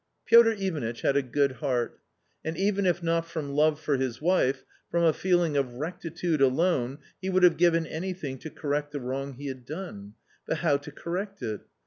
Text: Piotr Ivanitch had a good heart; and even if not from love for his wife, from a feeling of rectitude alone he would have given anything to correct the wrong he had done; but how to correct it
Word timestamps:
Piotr 0.25 0.53
Ivanitch 0.57 1.01
had 1.01 1.15
a 1.15 1.21
good 1.21 1.51
heart; 1.57 1.99
and 2.43 2.57
even 2.57 2.87
if 2.87 3.03
not 3.03 3.23
from 3.23 3.51
love 3.51 3.79
for 3.79 3.97
his 3.97 4.19
wife, 4.19 4.65
from 4.89 5.03
a 5.03 5.13
feeling 5.13 5.55
of 5.55 5.75
rectitude 5.75 6.41
alone 6.41 6.97
he 7.21 7.29
would 7.29 7.43
have 7.43 7.55
given 7.55 7.85
anything 7.85 8.39
to 8.39 8.49
correct 8.49 8.93
the 8.93 8.99
wrong 8.99 9.33
he 9.35 9.45
had 9.45 9.63
done; 9.63 10.15
but 10.47 10.57
how 10.57 10.75
to 10.77 10.91
correct 10.91 11.43
it 11.43 11.61